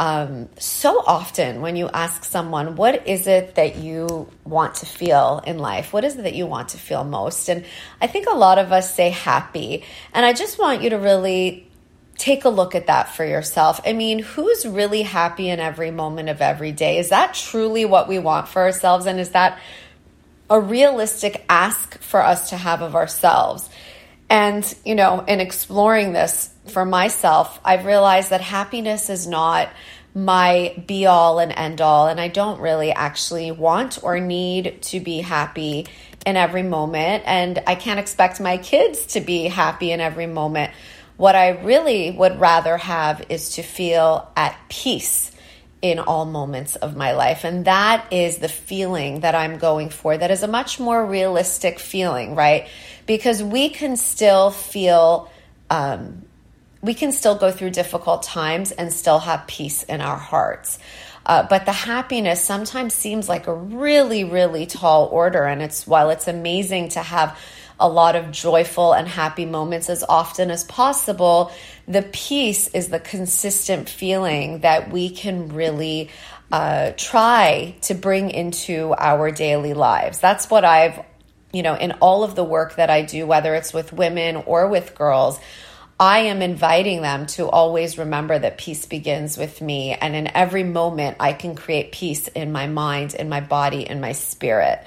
um, 0.02 0.50
so 0.58 1.04
often 1.06 1.62
when 1.62 1.76
you 1.76 1.88
ask 1.88 2.24
someone, 2.24 2.76
what 2.76 3.06
is 3.06 3.28
it 3.28 3.54
that 3.54 3.76
you 3.76 4.28
want 4.44 4.74
to 4.76 4.88
feel 4.88 5.44
in 5.46 5.60
life? 5.60 5.94
What 5.94 6.04
is 6.04 6.16
it 6.16 6.24
that 6.24 6.34
you 6.34 6.48
want 6.48 6.70
to 6.70 6.80
feel 6.80 7.04
most? 7.04 7.50
And 7.50 7.66
I 8.02 8.08
think 8.08 8.26
a 8.26 8.34
lot 8.34 8.58
of 8.58 8.72
us 8.72 8.96
say 8.96 9.12
happy. 9.12 9.84
And 10.12 10.26
I 10.26 10.34
just 10.34 10.58
want 10.58 10.82
you 10.82 10.90
to 10.90 10.98
really 10.98 11.68
take 12.18 12.46
a 12.46 12.50
look 12.50 12.74
at 12.74 12.88
that 12.88 13.10
for 13.10 13.24
yourself. 13.24 13.80
I 13.86 13.94
mean, 13.94 14.18
who's 14.18 14.66
really 14.66 15.04
happy 15.04 15.50
in 15.50 15.60
every 15.60 15.92
moment 15.92 16.30
of 16.30 16.42
every 16.42 16.72
day? 16.72 16.98
Is 16.98 17.10
that 17.10 17.36
truly 17.36 17.86
what 17.86 18.08
we 18.08 18.18
want 18.18 18.48
for 18.48 18.64
ourselves? 18.64 19.06
And 19.06 19.20
is 19.20 19.30
that 19.30 19.60
a 20.50 20.60
realistic 20.60 21.46
ask 21.48 22.00
for 22.00 22.26
us 22.26 22.50
to 22.50 22.58
have 22.58 22.82
of 22.82 22.96
ourselves? 22.96 23.70
And, 24.32 24.66
you 24.84 24.96
know, 24.96 25.20
in 25.28 25.40
exploring 25.40 26.14
this 26.14 26.51
for 26.68 26.86
myself, 26.86 27.60
I've 27.64 27.86
realized 27.86 28.30
that 28.30 28.42
happiness 28.42 29.10
is 29.10 29.28
not 29.28 29.70
my 30.14 30.84
be 30.88 31.06
all 31.06 31.40
and 31.40 31.52
end 31.52 31.82
all. 31.82 32.08
And 32.08 32.20
I 32.20 32.28
don't 32.28 32.60
really 32.60 32.92
actually 32.92 33.52
want 33.52 34.04
or 34.04 34.20
need 34.20 34.82
to 34.84 35.00
be 35.00 35.20
happy 35.20 35.88
in 36.26 36.38
every 36.38 36.64
moment. 36.64 37.24
And 37.26 37.62
I 37.66 37.76
can't 37.76 38.00
expect 38.00 38.40
my 38.40 38.58
kids 38.58 39.08
to 39.08 39.22
be 39.22 39.46
happy 39.46 39.92
in 39.92 40.02
every 40.02 40.28
moment. 40.28 40.72
What 41.18 41.36
I 41.36 41.50
really 41.50 42.12
would 42.12 42.40
rather 42.40 42.78
have 42.78 43.24
is 43.30 43.52
to 43.52 43.64
feel 43.64 44.30
at 44.36 44.56
peace 44.70 45.32
in 45.82 45.98
all 45.98 46.26
moments 46.26 46.76
of 46.76 46.96
my 46.96 47.14
life. 47.14 47.44
And 47.44 47.66
that 47.66 48.06
is 48.12 48.38
the 48.38 48.50
feeling 48.50 49.22
that 49.22 49.34
I'm 49.34 49.58
going 49.58 49.90
for. 49.90 50.16
That 50.16 50.30
is 50.30 50.44
a 50.44 50.48
much 50.48 50.80
more 50.80 51.04
realistic 51.04 51.80
feeling, 51.80 52.36
right? 52.36 52.68
Because 53.08 53.42
we 53.42 53.70
can 53.70 53.98
still 53.98 54.52
feel, 54.52 55.32
um, 55.72 56.24
we 56.82 56.94
can 56.94 57.12
still 57.12 57.36
go 57.36 57.52
through 57.52 57.72
difficult 57.72 58.24
times 58.24 58.72
and 58.72 58.92
still 58.92 59.20
have 59.20 59.48
peace 59.48 59.84
in 59.84 60.02
our 60.02 60.18
hearts. 60.18 60.80
Uh, 61.26 61.44
but 61.44 61.66
the 61.66 61.72
happiness 61.72 62.44
sometimes 62.44 62.94
seems 62.94 63.30
like 63.30 63.48
a 63.48 63.54
really, 63.54 64.24
really 64.24 64.66
tall 64.66 65.06
order. 65.06 65.44
And 65.44 65.62
it's 65.62 65.86
while 65.86 66.10
it's 66.10 66.28
amazing 66.28 66.90
to 66.90 67.00
have 67.00 67.38
a 67.80 67.88
lot 67.88 68.16
of 68.16 68.32
joyful 68.32 68.94
and 68.94 69.08
happy 69.08 69.46
moments 69.46 69.90
as 69.90 70.04
often 70.08 70.52
as 70.52 70.64
possible, 70.64 71.52
the 71.88 72.02
peace 72.02 72.68
is 72.70 72.90
the 72.90 73.00
consistent 73.00 73.90
feeling 73.90 74.60
that 74.60 74.92
we 74.92 75.10
can 75.10 75.50
really 75.50 76.10
uh, 76.52 76.92
try 76.98 77.76
to 77.82 77.94
bring 77.94 78.30
into 78.30 78.94
our 78.98 79.32
daily 79.32 79.74
lives. 79.74 80.20
That's 80.20 80.50
what 80.50 80.66
I've, 80.66 81.04
you 81.54 81.64
know, 81.64 81.76
in 81.76 81.94
all 81.94 82.24
of 82.24 82.36
the 82.36 82.44
work 82.44 82.76
that 82.76 82.90
I 82.90 83.04
do, 83.04 83.26
whether 83.26 83.56
it's 83.56 83.74
with 83.74 83.94
women 83.94 84.36
or 84.36 84.68
with 84.68 84.96
girls. 84.96 85.40
I 86.02 86.22
am 86.22 86.42
inviting 86.42 87.04
them 87.04 87.28
to 87.28 87.48
always 87.48 88.00
remember 88.00 88.40
that 88.40 88.58
peace 88.58 88.88
begins 88.88 89.38
with 89.38 89.62
me. 89.62 89.94
And 89.94 90.16
in 90.16 90.36
every 90.36 90.64
moment, 90.64 91.18
I 91.20 91.34
can 91.34 91.54
create 91.54 91.92
peace 91.92 92.28
in 92.28 92.52
my 92.52 92.66
mind, 92.66 93.14
in 93.14 93.30
my 93.30 93.40
body, 93.40 93.88
in 93.88 94.02
my 94.02 94.14
spirit. 94.14 94.84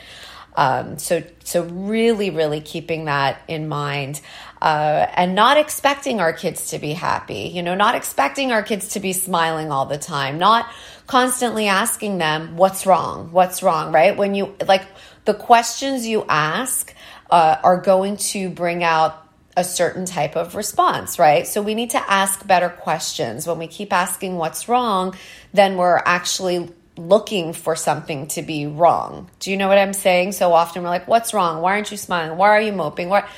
Um, 0.56 0.98
so, 0.98 1.22
so 1.44 1.62
really, 1.62 2.30
really 2.30 2.60
keeping 2.60 3.04
that 3.04 3.40
in 3.46 3.68
mind. 3.68 4.20
Uh, 4.60 5.06
and 5.14 5.36
not 5.36 5.56
expecting 5.56 6.18
our 6.18 6.32
kids 6.32 6.70
to 6.70 6.80
be 6.80 6.94
happy, 6.94 7.50
you 7.54 7.62
know, 7.62 7.76
not 7.76 7.94
expecting 7.94 8.50
our 8.50 8.64
kids 8.64 8.88
to 8.88 9.00
be 9.00 9.12
smiling 9.12 9.70
all 9.70 9.86
the 9.86 9.98
time, 9.98 10.38
not 10.38 10.66
constantly 11.06 11.68
asking 11.68 12.18
them, 12.18 12.56
what's 12.56 12.86
wrong? 12.86 13.30
What's 13.30 13.62
wrong? 13.62 13.92
Right? 13.92 14.16
When 14.16 14.34
you, 14.34 14.56
like, 14.66 14.82
the 15.26 15.34
questions 15.34 16.08
you 16.08 16.24
ask 16.28 16.92
uh, 17.30 17.56
are 17.62 17.80
going 17.80 18.16
to 18.16 18.48
bring 18.48 18.82
out 18.82 19.23
a 19.56 19.64
certain 19.64 20.04
type 20.04 20.36
of 20.36 20.54
response, 20.54 21.18
right? 21.18 21.46
So 21.46 21.62
we 21.62 21.74
need 21.74 21.90
to 21.90 22.10
ask 22.10 22.46
better 22.46 22.68
questions. 22.68 23.46
When 23.46 23.58
we 23.58 23.66
keep 23.66 23.92
asking 23.92 24.36
what's 24.36 24.68
wrong, 24.68 25.14
then 25.52 25.76
we're 25.76 26.02
actually 26.04 26.70
looking 26.96 27.52
for 27.52 27.74
something 27.76 28.28
to 28.28 28.42
be 28.42 28.66
wrong. 28.66 29.30
Do 29.40 29.50
you 29.50 29.56
know 29.56 29.68
what 29.68 29.78
I'm 29.78 29.92
saying? 29.92 30.32
So 30.32 30.52
often 30.52 30.82
we're 30.82 30.88
like, 30.88 31.08
what's 31.08 31.34
wrong? 31.34 31.60
Why 31.60 31.72
aren't 31.72 31.90
you 31.90 31.96
smiling? 31.96 32.36
Why 32.36 32.50
are 32.50 32.60
you 32.60 32.72
moping? 32.72 33.08
What 33.08 33.28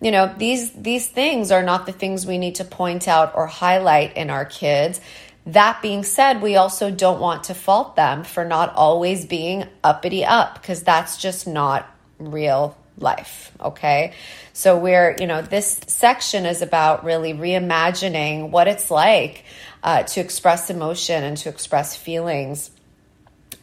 you 0.00 0.10
know, 0.10 0.32
these 0.36 0.72
these 0.72 1.06
things 1.06 1.50
are 1.50 1.62
not 1.62 1.86
the 1.86 1.92
things 1.92 2.26
we 2.26 2.38
need 2.38 2.56
to 2.56 2.64
point 2.64 3.08
out 3.08 3.34
or 3.34 3.46
highlight 3.46 4.16
in 4.16 4.28
our 4.28 4.44
kids. 4.44 5.00
That 5.46 5.80
being 5.80 6.02
said, 6.02 6.42
we 6.42 6.56
also 6.56 6.90
don't 6.90 7.20
want 7.20 7.44
to 7.44 7.54
fault 7.54 7.96
them 7.96 8.24
for 8.24 8.44
not 8.44 8.74
always 8.74 9.24
being 9.24 9.66
uppity 9.82 10.24
up 10.24 10.60
because 10.60 10.82
that's 10.82 11.16
just 11.16 11.46
not 11.46 11.88
real 12.18 12.76
life. 12.98 13.52
Okay. 13.60 14.12
So 14.52 14.78
we're, 14.78 15.16
you 15.18 15.26
know, 15.26 15.42
this 15.42 15.80
section 15.86 16.46
is 16.46 16.62
about 16.62 17.04
really 17.04 17.34
reimagining 17.34 18.50
what 18.50 18.68
it's 18.68 18.90
like 18.90 19.44
uh, 19.82 20.02
to 20.04 20.20
express 20.20 20.70
emotion 20.70 21.22
and 21.22 21.36
to 21.38 21.48
express 21.48 21.96
feelings 21.96 22.70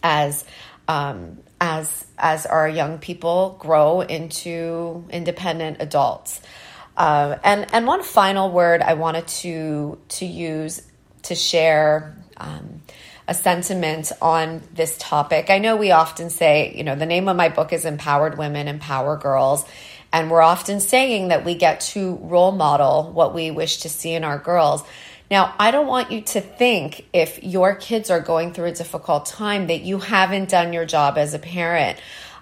as, 0.02 0.46
um, 0.88 1.40
as, 1.60 2.06
as 2.18 2.46
our 2.46 2.70
young 2.70 3.00
people 3.00 3.58
grow 3.60 4.02
into 4.02 5.06
independent 5.10 5.78
adults. 5.80 6.42
Uh, 6.96 7.38
and 7.44 7.66
and 7.74 7.88
one 7.88 8.04
final 8.04 8.52
word 8.52 8.82
I 8.82 8.94
wanted 8.94 9.28
to 9.28 9.98
to 10.10 10.26
use 10.26 10.82
to 11.24 11.34
share 11.34 12.16
um, 12.38 12.82
a 13.28 13.34
sentiment 13.34 14.12
on 14.22 14.62
this 14.74 14.98
topic. 14.98 15.50
I 15.50 15.60
know 15.60 15.76
we 15.76 15.92
often 15.92 16.30
say, 16.30 16.74
you 16.76 16.84
know, 16.84 16.96
the 16.96 17.06
name 17.06 17.28
of 17.28 17.38
my 17.38 17.50
book 17.50 17.72
is 17.72 17.86
Empowered 17.86 18.38
Women, 18.38 18.68
Empower 18.68 19.18
Girls. 19.18 19.66
And 20.12 20.30
we're 20.30 20.42
often 20.42 20.80
saying 20.80 21.30
that 21.30 21.44
we 21.44 21.56
get 21.56 21.82
to 21.82 22.16
role 22.22 22.52
model 22.52 23.12
what 23.12 23.34
we 23.34 23.50
wish 23.50 23.78
to 23.80 23.90
see 23.90 24.14
in 24.14 24.24
our 24.24 24.38
girls. 24.38 24.84
Now, 25.32 25.56
I 25.58 25.72
don't 25.72 25.88
want 25.88 26.12
you 26.12 26.22
to 26.22 26.42
think 26.42 27.08
if 27.14 27.42
your 27.44 27.74
kids 27.76 28.12
are 28.12 28.20
going 28.20 28.54
through 28.54 28.66
a 28.66 28.74
difficult 28.74 29.26
time 29.26 29.68
that 29.68 29.82
you 29.82 29.98
haven't 29.98 30.50
done 30.50 30.74
your 30.74 30.86
job 30.86 31.18
as 31.18 31.34
a 31.34 31.40
parent. 31.40 31.98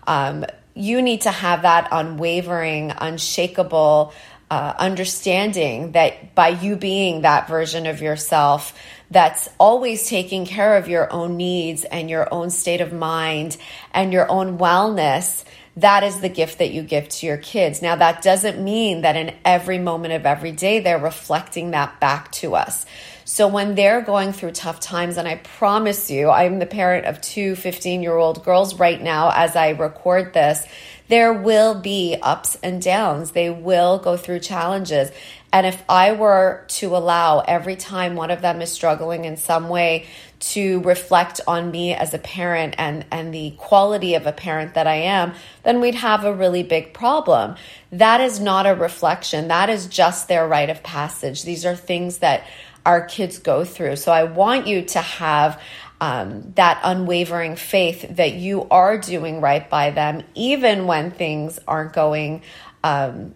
Um, 0.06 0.46
you 0.74 1.02
need 1.02 1.22
to 1.22 1.32
have 1.32 1.62
that 1.62 1.88
unwavering, 1.92 2.92
unshakable 2.92 4.14
uh, 4.50 4.74
understanding 4.78 5.94
that 5.94 6.36
by 6.36 6.50
you 6.50 6.76
being 6.76 7.22
that 7.22 7.48
version 7.48 7.86
of 7.86 8.02
yourself 8.02 8.78
that's 9.12 9.50
always 9.60 10.08
taking 10.08 10.46
care 10.46 10.78
of 10.78 10.88
your 10.88 11.12
own 11.12 11.38
needs 11.38 11.84
and 11.84 12.10
your 12.10 12.34
own 12.34 12.50
state 12.50 12.82
of 12.82 12.94
mind 12.94 13.58
and 13.94 14.12
your 14.12 14.30
own 14.32 14.58
wellness, 14.58 15.44
that 15.78 16.04
is 16.04 16.22
the 16.22 16.30
gift 16.30 16.58
that 16.60 16.72
you 16.72 16.82
give 16.82 17.10
to 17.10 17.26
your 17.26 17.38
kids. 17.38 17.82
Now, 17.82 17.98
that 17.98 18.22
doesn't 18.22 18.64
mean 18.64 19.02
that 19.02 19.16
in 19.16 19.36
every 19.46 19.78
moment 19.78 20.14
of 20.14 20.26
every 20.26 20.52
day 20.54 20.80
they're 20.80 20.98
reflecting 20.98 21.72
that 21.72 22.00
back 22.00 22.32
to 22.34 22.56
us. 22.56 22.86
So 23.32 23.48
when 23.48 23.76
they're 23.76 24.02
going 24.02 24.34
through 24.34 24.52
tough 24.52 24.82
times, 24.82 25.16
and 25.16 25.26
I 25.26 25.36
promise 25.36 26.12
you, 26.12 26.30
I'm 26.30 26.60
the 26.60 26.66
parent 26.66 27.06
of 27.06 27.22
two 27.22 27.56
15 27.56 28.04
year 28.04 28.18
old 28.18 28.44
girls 28.44 28.76
right 28.78 29.02
now 29.02 29.32
as 29.34 29.56
I 29.56 29.70
record 29.70 30.34
this 30.34 30.68
there 31.12 31.34
will 31.34 31.76
be 31.76 32.16
ups 32.22 32.58
and 32.64 32.82
downs. 32.82 33.32
They 33.32 33.50
will 33.50 34.00
go 34.00 34.16
through 34.16 34.40
challenges. 34.40 35.12
And 35.52 35.68
if 35.68 35.84
I 35.90 36.14
were 36.14 36.64
to 36.70 36.96
allow 36.96 37.42
every 37.42 37.76
time 37.76 38.16
one 38.16 38.32
of 38.32 38.42
them 38.42 38.62
is 38.62 38.72
struggling 38.72 39.26
in 39.26 39.36
some 39.36 39.68
way 39.68 40.06
to 40.40 40.80
reflect 40.80 41.42
on 41.46 41.70
me 41.70 41.94
as 41.94 42.14
a 42.14 42.18
parent 42.18 42.76
and, 42.78 43.06
and 43.12 43.34
the 43.34 43.52
quality 43.58 44.16
of 44.16 44.26
a 44.26 44.32
parent 44.32 44.76
that 44.76 44.88
I 44.88 44.96
am, 44.96 45.34
then 45.64 45.82
we'd 45.82 45.96
have 45.96 46.24
a 46.24 46.34
really 46.34 46.64
big 46.64 46.94
problem. 46.94 47.56
That 47.92 48.22
is 48.22 48.40
not 48.40 48.66
a 48.66 48.74
reflection. 48.74 49.50
That 49.50 49.70
is 49.70 49.88
just 49.88 50.30
their 50.30 50.48
rite 50.48 50.70
of 50.70 50.82
passage. 50.82 51.44
These 51.44 51.66
are 51.66 51.76
things 51.76 52.20
that 52.20 52.46
our 52.86 53.06
kids 53.06 53.40
go 53.40 53.64
through. 53.64 53.96
So 53.98 54.12
I 54.12 54.24
want 54.24 54.68
you 54.68 54.84
to 54.84 55.00
have 55.00 55.62
um, 56.00 56.52
that 56.56 56.82
unwavering 56.84 57.56
faith 57.56 58.16
that 58.16 58.34
you 58.34 58.68
are 58.70 58.98
doing 58.98 59.40
right 59.40 59.70
by 59.70 59.92
them, 59.92 60.24
even 60.34 60.88
when 60.88 61.12
things 61.12 61.60
aren't 61.68 61.94
going 61.94 62.42
um, 62.84 63.36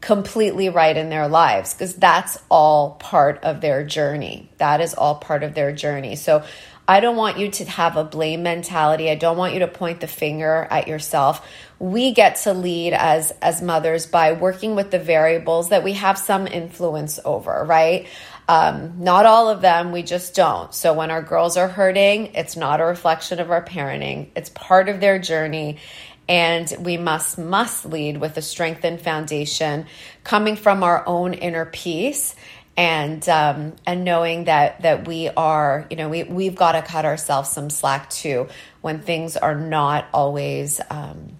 completely 0.00 0.68
right 0.68 0.96
in 0.96 1.08
their 1.08 1.26
lives, 1.26 1.74
because 1.74 1.94
that's 1.96 2.38
all 2.48 2.92
part 2.92 3.42
of 3.42 3.60
their 3.60 3.84
journey. 3.84 4.48
That 4.58 4.80
is 4.80 4.94
all 4.94 5.16
part 5.16 5.42
of 5.42 5.54
their 5.54 5.72
journey. 5.72 6.14
So 6.14 6.44
I 6.88 7.00
don't 7.00 7.16
want 7.16 7.38
you 7.38 7.50
to 7.50 7.64
have 7.64 7.96
a 7.96 8.04
blame 8.04 8.44
mentality. 8.44 9.10
I 9.10 9.16
don't 9.16 9.36
want 9.36 9.54
you 9.54 9.60
to 9.60 9.68
point 9.68 10.00
the 10.00 10.06
finger 10.06 10.68
at 10.70 10.86
yourself. 10.86 11.44
We 11.80 12.12
get 12.12 12.36
to 12.42 12.54
lead 12.54 12.92
as 12.92 13.32
as 13.42 13.60
mothers 13.60 14.06
by 14.06 14.32
working 14.32 14.76
with 14.76 14.92
the 14.92 15.00
variables 15.00 15.70
that 15.70 15.82
we 15.82 15.94
have 15.94 16.16
some 16.16 16.46
influence 16.46 17.18
over, 17.24 17.64
right? 17.64 18.06
Um, 18.48 19.02
not 19.02 19.26
all 19.26 19.48
of 19.48 19.60
them, 19.60 19.90
we 19.90 20.02
just 20.02 20.34
don't. 20.34 20.72
So 20.74 20.92
when 20.92 21.10
our 21.10 21.22
girls 21.22 21.56
are 21.56 21.68
hurting, 21.68 22.34
it's 22.34 22.56
not 22.56 22.80
a 22.80 22.84
reflection 22.84 23.40
of 23.40 23.50
our 23.50 23.64
parenting, 23.64 24.28
it's 24.36 24.50
part 24.50 24.88
of 24.88 25.00
their 25.00 25.18
journey. 25.18 25.78
And 26.28 26.72
we 26.80 26.96
must, 26.96 27.38
must 27.38 27.86
lead 27.86 28.18
with 28.18 28.36
a 28.36 28.42
strengthened 28.42 29.00
foundation 29.00 29.86
coming 30.24 30.56
from 30.56 30.82
our 30.82 31.06
own 31.06 31.34
inner 31.34 31.66
peace 31.66 32.34
and 32.76 33.26
um, 33.28 33.74
and 33.86 34.04
knowing 34.04 34.44
that 34.44 34.82
that 34.82 35.08
we 35.08 35.28
are 35.30 35.86
you 35.88 35.96
know 35.96 36.08
we 36.08 36.24
we've 36.24 36.54
got 36.54 36.72
to 36.72 36.82
cut 36.82 37.04
ourselves 37.04 37.48
some 37.48 37.70
slack 37.70 38.10
too 38.10 38.48
when 38.82 39.00
things 39.00 39.36
are 39.36 39.54
not 39.54 40.06
always 40.12 40.80
um, 40.90 41.36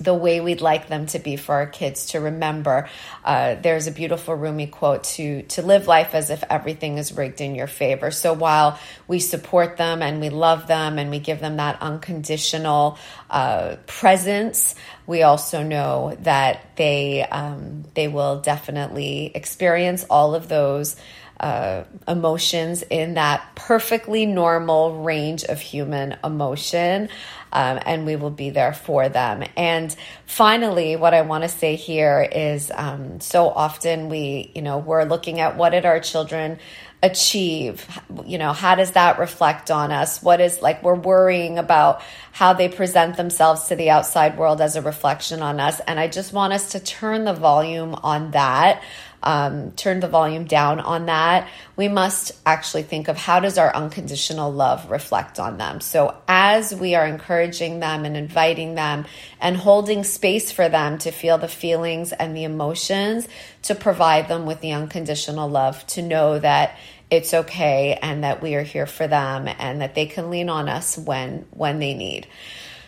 the 0.00 0.14
way 0.14 0.40
we'd 0.40 0.60
like 0.60 0.88
them 0.88 1.06
to 1.06 1.18
be 1.18 1.36
for 1.36 1.54
our 1.54 1.66
kids 1.66 2.06
to 2.06 2.20
remember. 2.20 2.88
Uh, 3.24 3.56
there's 3.56 3.86
a 3.86 3.90
beautiful 3.90 4.34
Rumi 4.34 4.66
quote 4.66 5.04
to 5.04 5.42
to 5.42 5.62
live 5.62 5.86
life 5.86 6.14
as 6.14 6.30
if 6.30 6.42
everything 6.48 6.98
is 6.98 7.16
rigged 7.16 7.40
in 7.40 7.54
your 7.54 7.66
favor. 7.66 8.10
So 8.10 8.32
while 8.32 8.78
we 9.06 9.18
support 9.18 9.76
them 9.76 10.02
and 10.02 10.20
we 10.20 10.30
love 10.30 10.66
them 10.66 10.98
and 10.98 11.10
we 11.10 11.18
give 11.18 11.40
them 11.40 11.56
that 11.56 11.80
unconditional 11.82 12.98
uh, 13.30 13.76
presence, 13.86 14.74
we 15.06 15.22
also 15.22 15.62
know 15.62 16.16
that 16.20 16.76
they 16.76 17.22
um, 17.22 17.84
they 17.94 18.08
will 18.08 18.40
definitely 18.40 19.32
experience 19.34 20.04
all 20.08 20.34
of 20.34 20.48
those. 20.48 20.96
Uh, 21.40 21.84
emotions 22.08 22.82
in 22.90 23.14
that 23.14 23.54
perfectly 23.54 24.26
normal 24.26 25.04
range 25.04 25.44
of 25.44 25.60
human 25.60 26.16
emotion 26.24 27.08
um, 27.52 27.78
and 27.84 28.06
we 28.06 28.16
will 28.16 28.30
be 28.30 28.50
there 28.50 28.72
for 28.72 29.08
them. 29.08 29.44
And 29.56 29.94
finally, 30.26 30.96
what 30.96 31.14
I 31.14 31.22
want 31.22 31.44
to 31.44 31.48
say 31.48 31.76
here 31.76 32.28
is 32.30 32.70
um, 32.74 33.20
so 33.20 33.48
often 33.48 34.08
we, 34.08 34.50
you 34.54 34.62
know, 34.62 34.78
we're 34.78 35.04
looking 35.04 35.40
at 35.40 35.56
what 35.56 35.70
did 35.70 35.86
our 35.86 36.00
children 36.00 36.58
achieve? 37.02 37.86
You 38.26 38.38
know 38.38 38.52
how 38.52 38.74
does 38.74 38.92
that 38.92 39.20
reflect 39.20 39.70
on 39.70 39.92
us? 39.92 40.20
What 40.20 40.40
is 40.40 40.60
like 40.60 40.82
we're 40.82 40.96
worrying 40.96 41.58
about 41.58 42.02
how 42.32 42.52
they 42.52 42.68
present 42.68 43.16
themselves 43.16 43.68
to 43.68 43.76
the 43.76 43.90
outside 43.90 44.36
world 44.36 44.60
as 44.60 44.74
a 44.74 44.82
reflection 44.82 45.40
on 45.40 45.60
us. 45.60 45.80
And 45.86 46.00
i 46.00 46.08
just 46.08 46.32
want 46.32 46.52
us 46.52 46.72
to 46.72 46.80
turn 46.80 47.24
the 47.24 47.32
volume 47.32 47.94
on 47.94 48.32
that 48.32 48.82
um, 49.22 49.72
turn 49.72 50.00
the 50.00 50.08
volume 50.08 50.44
down 50.44 50.80
on 50.80 51.06
that, 51.06 51.48
we 51.76 51.88
must 51.88 52.32
actually 52.46 52.84
think 52.84 53.08
of 53.08 53.16
how 53.16 53.40
does 53.40 53.58
our 53.58 53.74
unconditional 53.74 54.52
love 54.52 54.90
reflect 54.90 55.40
on 55.40 55.58
them. 55.58 55.80
So 55.80 56.16
as 56.28 56.74
we 56.74 56.94
are 56.94 57.06
encouraging 57.06 57.80
them 57.80 58.04
and 58.04 58.16
inviting 58.16 58.74
them 58.74 59.06
and 59.40 59.56
holding 59.56 60.04
space 60.04 60.52
for 60.52 60.68
them 60.68 60.98
to 60.98 61.10
feel 61.10 61.38
the 61.38 61.48
feelings 61.48 62.12
and 62.12 62.36
the 62.36 62.44
emotions, 62.44 63.26
to 63.62 63.74
provide 63.74 64.28
them 64.28 64.46
with 64.46 64.60
the 64.60 64.72
unconditional 64.72 65.48
love, 65.48 65.86
to 65.88 66.02
know 66.02 66.38
that 66.38 66.76
it's 67.10 67.32
okay 67.32 67.98
and 68.00 68.22
that 68.24 68.42
we 68.42 68.54
are 68.54 68.62
here 68.62 68.86
for 68.86 69.06
them 69.06 69.48
and 69.48 69.80
that 69.80 69.94
they 69.94 70.06
can 70.06 70.30
lean 70.30 70.48
on 70.48 70.68
us 70.68 70.98
when 70.98 71.46
when 71.50 71.78
they 71.78 71.94
need. 71.94 72.26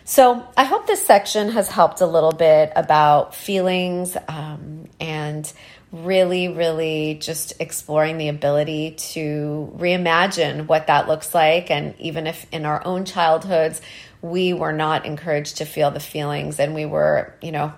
So 0.04 0.44
I 0.56 0.64
hope 0.64 0.86
this 0.86 1.06
section 1.06 1.50
has 1.50 1.68
helped 1.68 2.00
a 2.00 2.06
little 2.06 2.32
bit 2.32 2.72
about 2.74 3.34
feelings 3.34 4.16
um, 4.26 4.79
and 5.00 5.50
really, 5.92 6.48
really 6.48 7.14
just 7.20 7.54
exploring 7.58 8.18
the 8.18 8.28
ability 8.28 8.92
to 8.92 9.72
reimagine 9.76 10.66
what 10.66 10.86
that 10.86 11.08
looks 11.08 11.34
like. 11.34 11.70
And 11.70 11.94
even 11.98 12.26
if 12.26 12.46
in 12.52 12.64
our 12.64 12.86
own 12.86 13.04
childhoods, 13.04 13.80
we 14.22 14.52
were 14.52 14.72
not 14.72 15.06
encouraged 15.06 15.56
to 15.56 15.64
feel 15.64 15.90
the 15.90 16.00
feelings 16.00 16.60
and 16.60 16.74
we 16.74 16.86
were, 16.86 17.34
you 17.42 17.50
know, 17.50 17.72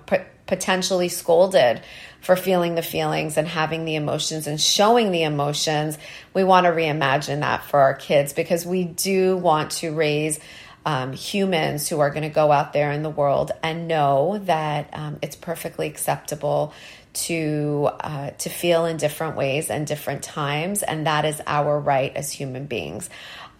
potentially 0.46 1.08
scolded 1.08 1.80
for 2.22 2.36
feeling 2.36 2.76
the 2.76 2.82
feelings 2.82 3.36
and 3.36 3.48
having 3.48 3.84
the 3.84 3.96
emotions 3.96 4.46
and 4.46 4.60
showing 4.60 5.10
the 5.10 5.24
emotions, 5.24 5.98
we 6.34 6.44
want 6.44 6.66
to 6.66 6.70
reimagine 6.70 7.40
that 7.40 7.64
for 7.64 7.80
our 7.80 7.94
kids 7.94 8.32
because 8.32 8.64
we 8.64 8.84
do 8.84 9.36
want 9.36 9.72
to 9.72 9.92
raise 9.92 10.38
um, 10.84 11.12
humans 11.12 11.88
who 11.88 12.00
are 12.00 12.10
going 12.10 12.22
to 12.22 12.28
go 12.28 12.50
out 12.50 12.72
there 12.72 12.90
in 12.90 13.02
the 13.02 13.10
world 13.10 13.52
and 13.62 13.86
know 13.86 14.38
that 14.44 14.90
um, 14.92 15.18
it's 15.22 15.36
perfectly 15.36 15.86
acceptable 15.86 16.72
to 17.12 17.90
uh, 18.00 18.30
to 18.30 18.48
feel 18.48 18.86
in 18.86 18.96
different 18.96 19.36
ways 19.36 19.70
and 19.70 19.86
different 19.86 20.22
times, 20.22 20.82
and 20.82 21.06
that 21.06 21.24
is 21.24 21.40
our 21.46 21.78
right 21.78 22.14
as 22.16 22.32
human 22.32 22.66
beings. 22.66 23.10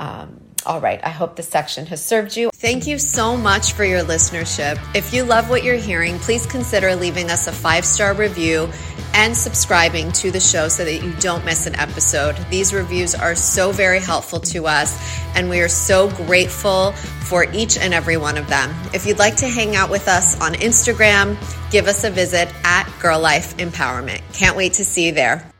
Um, 0.01 0.41
all 0.65 0.81
right, 0.81 1.01
I 1.03 1.09
hope 1.09 1.35
this 1.35 1.49
section 1.49 1.87
has 1.87 2.05
served 2.05 2.37
you. 2.37 2.51
Thank 2.55 2.87
you 2.87 2.99
so 2.99 3.37
much 3.37 3.73
for 3.73 3.85
your 3.85 4.03
listenership. 4.03 4.81
If 4.95 5.13
you 5.13 5.25
love 5.25 5.51
what 5.51 5.65
you're 5.65 5.75
hearing, 5.77 6.19
please 6.21 6.47
consider 6.47 6.95
leaving 6.95 7.31
us 7.31 7.49
a 7.49 7.53
five 7.53 7.85
star 7.85 8.15
review 8.15 8.69
and 9.15 9.37
subscribing 9.37 10.11
to 10.13 10.31
the 10.31 10.41
show 10.41 10.69
so 10.69 10.85
that 10.85 11.03
you 11.03 11.13
don't 11.15 11.45
miss 11.45 11.67
an 11.67 11.75
episode. 11.77 12.37
These 12.49 12.73
reviews 12.73 13.15
are 13.15 13.35
so 13.35 13.73
very 13.73 14.01
helpful 14.01 14.41
to 14.41 14.67
us, 14.67 14.97
and 15.37 15.51
we 15.51 15.61
are 15.61 15.69
so 15.69 16.11
grateful 16.11 16.93
for 16.93 17.45
each 17.53 17.77
and 17.77 17.93
every 17.93 18.17
one 18.17 18.39
of 18.39 18.49
them. 18.49 18.73
If 18.95 19.07
you'd 19.07 19.19
like 19.19 19.37
to 19.37 19.49
hang 19.49 19.77
out 19.77 19.91
with 19.91 20.09
us 20.09 20.41
on 20.41 20.55
Instagram, 20.55 21.37
give 21.71 21.89
us 21.89 22.05
a 22.05 22.11
visit 22.11 22.49
at 22.65 22.85
GiRLiFE 23.01 23.57
Empowerment. 23.57 24.21
Can't 24.33 24.57
wait 24.57 24.75
to 24.75 24.85
see 24.85 25.07
you 25.07 25.13
there. 25.13 25.52